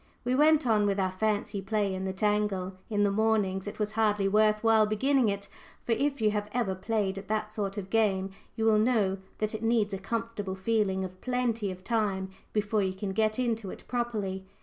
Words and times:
We 0.25 0.33
went 0.33 0.65
on 0.65 0.87
with 0.87 0.99
our 0.99 1.11
fancy 1.11 1.61
play 1.61 1.93
in 1.93 2.05
the 2.05 2.11
tangle. 2.11 2.73
In 2.89 3.03
the 3.03 3.11
mornings 3.11 3.67
it 3.67 3.77
was 3.77 3.91
hardly 3.91 4.27
worth 4.27 4.63
while 4.63 4.87
beginning 4.87 5.29
it, 5.29 5.47
for 5.85 5.91
if 5.91 6.19
you 6.21 6.31
have 6.31 6.49
ever 6.55 6.73
played 6.73 7.19
at 7.19 7.27
that 7.27 7.53
sort 7.53 7.77
of 7.77 7.91
game 7.91 8.31
you 8.55 8.65
will 8.65 8.79
know 8.79 9.19
that 9.37 9.53
it 9.53 9.61
needs 9.61 9.93
a 9.93 9.99
comfortable 9.99 10.55
feeling 10.55 11.05
of 11.05 11.21
plenty 11.21 11.69
of 11.69 11.83
time 11.83 12.31
before 12.51 12.81
you 12.81 12.93
can 12.95 13.11
get 13.11 13.37
into 13.37 13.69
it 13.69 13.83
properly. 13.87 14.43